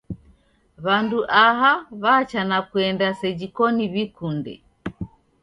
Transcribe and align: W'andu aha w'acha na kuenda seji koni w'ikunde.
W'andu 0.83 1.19
aha 1.45 1.71
w'acha 2.01 2.41
na 2.49 2.57
kuenda 2.69 3.07
seji 3.19 3.47
koni 3.55 3.85
w'ikunde. 3.93 4.53